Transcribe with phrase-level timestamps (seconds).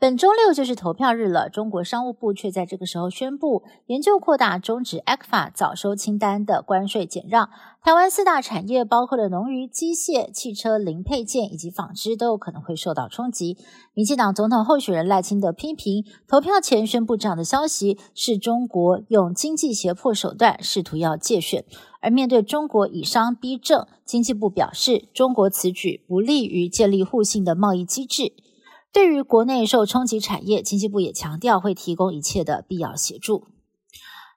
[0.00, 7.50] 本周六就是投票日了，中国商务部却在这个时候宣布，研究扩大终止 ECFA 早收清单的关税减让。
[7.82, 13.56] 台湾四大产业，包括了农渔、机械、汽车零配件以及纺织，都有可能会受到冲击。
[13.92, 21.64] 民进党总统候选人赖清德批评，投票前宣布这样的消息，是中国用经济胁迫手段，试图要借选。
[22.00, 28.34] 而面对中国以商逼政，经济部表示，中国此举不利于建立互信的贸易机制。
[28.92, 33.46] 对于国内受冲击产业，经济部也强调会提供一切的必要协助。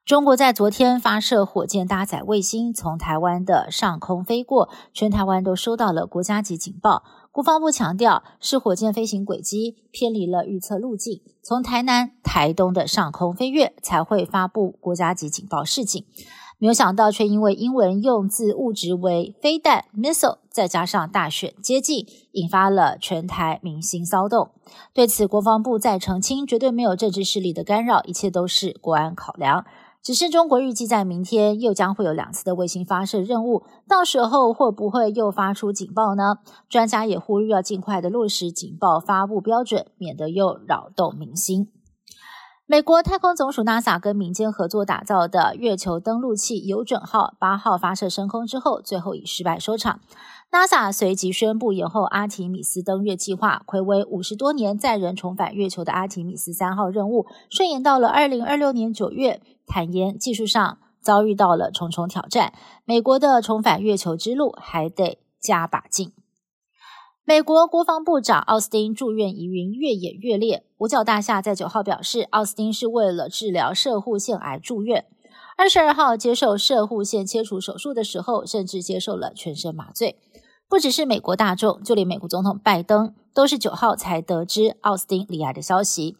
[0.04, 7.04] 中国在昨天发射火箭搭载卫星，从台湾的上空飞过，全台湾都收到了国家级警报。
[7.32, 16.04] 国防部强调，是火箭飞行轨迹偏离了预测路径，从台南、台东的上空飞越，才会发布国家级警报示警。
[16.62, 24.52] 没有想到，却因为英文用字误植为飞弹 （missile），再加上大选接近，引发了全台民心骚动。
[24.94, 29.66] 对此，国防部再澄清，绝对没有政治势力的干扰，一切都是国安考量。
[30.04, 36.36] 只是中国预计在明天又将会有两次的卫星发射任务，到时候会不会又发出警报呢？
[36.70, 41.70] 专家也呼吁要尽快的落实警报发布标准，免得又扰动民心。
[42.72, 50.00] 美国太空总署 NASA 跟民间合作打造的月球登陆器“有准号”八号发射升空之后，最后以失败收场。
[50.50, 59.42] NASA 随即宣布延后阿提米斯登月计划，暌违五十多年载人重返月球的阿提米斯三号任务，顺延到了二零二六年九月。
[59.68, 62.54] 坦言技术上遭遇到了重重挑战，
[62.86, 66.14] 美国的重返月球之路还得加把劲。
[67.32, 70.66] 美国国防部长奥斯汀住院疑云越演越烈。
[70.80, 75.06] 五角大厦在九号表示，奥斯汀是为了治疗射护腺癌住院。
[75.56, 80.20] 二十二号接受射护腺切除手术的时候，甚至接受了全身麻醉。
[80.68, 86.18] 不只是美国大众，就连美国总统拜登都是九号才得知奥斯汀罹癌的消息。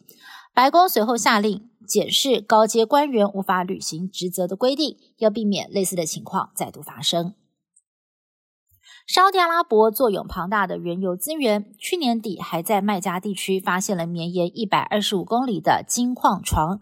[0.54, 7.34] 白宫随后下令检视高阶官员无法履行职责的规定，要避免类似的情况再度发生。
[9.14, 16.80] 沙特阿拉伯坐拥庞大的原油资源，去年底还在麦加地区发现了绵延一百二十五公里的金矿床。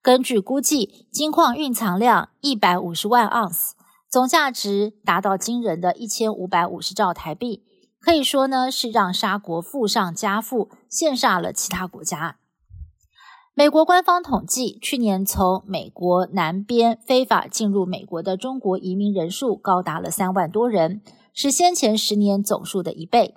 [0.00, 3.74] 根据估计，金矿蕴藏量一百五十万盎司，
[4.08, 7.62] 总价值达到惊人的一千五百五十兆台币。
[8.00, 12.38] 可以说呢，是让沙国富上加富，羡煞了其他国家。
[13.58, 21.00] 美国官方统计，去年从美国南边非法进入美国的中国移民人数高达了三万多人。
[21.32, 23.34] 是先前十年总数的一倍。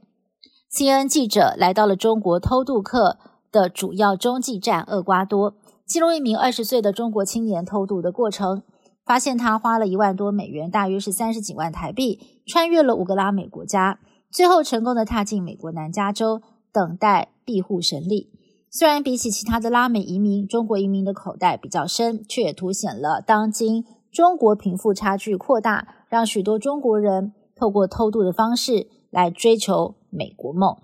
[0.69, 3.17] CNN 记者来到了中国偷渡客
[3.49, 8.63] 的主要中继站厄瓜多，记录一名二十岁的中国青年偷渡的过程，
[9.05, 16.41] 发现他花了一万多美元，大约是三十几万台币，穿越了五个拉美国家，最后成功的踏进美国南加州，
[16.73, 18.33] 等待庇护审理。
[18.71, 27.33] 虽然比起其他的拉美移民，中国移民的口袋比较深，却也凸显了当今中国贫富差距扩大，让许多中国人。
[27.59, 30.77] 透过偷渡的方式来追求美国梦。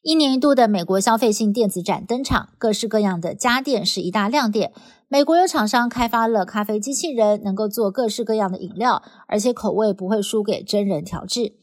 [0.00, 4.72] 一年一度的美国消费性电子展登场，各式各样的家电是一大亮点。
[5.08, 11.54] 美国有厂商开发了咖啡机器人，能够做各式各样的饮料，而且口味不会输给真人调制。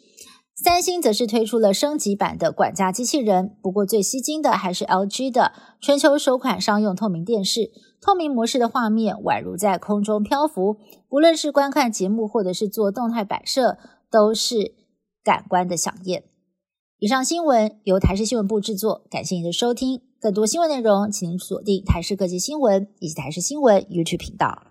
[0.57, 5.51] 三星则是推出了升级版的管家机器人，不过最吸睛的还是 LG 的
[5.81, 7.71] 全球首款商用透明电视。
[7.99, 10.77] 透明模式的画面宛如在空中漂浮，
[11.09, 13.77] 不论是观看节目或者是做动态摆设，
[14.09, 14.75] 都是
[15.23, 16.23] 感官的响宴。
[16.99, 20.01] 以上新闻由台视新闻部制作，感谢您的收听。
[20.21, 24.67] 更多新闻内容，请您锁定台视各界新闻以及台视新闻 YouTube 频道。